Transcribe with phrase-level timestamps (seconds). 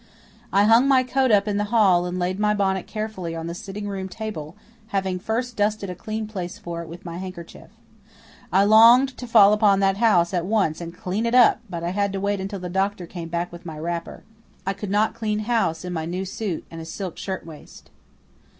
[0.51, 3.53] I hung my coat up in the hall and laid my bonnet carefully on the
[3.53, 4.55] sitting room table,
[4.87, 7.69] having first dusted a clean place for it with my handkerchief.
[8.51, 11.91] I longed to fall upon that house at once and clean it up, but I
[11.91, 14.23] had to wait until the doctor came back with my wrapper.
[14.65, 17.91] I could not clean house in my new suit and a silk shirtwaist.